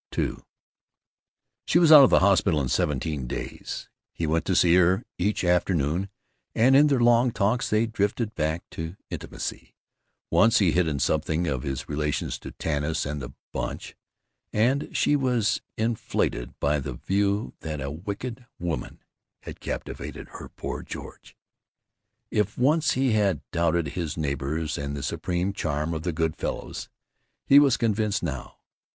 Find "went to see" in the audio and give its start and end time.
4.25-4.73